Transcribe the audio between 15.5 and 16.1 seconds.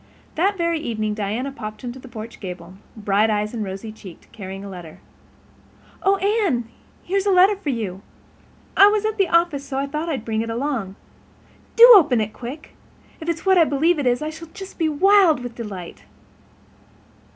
delight."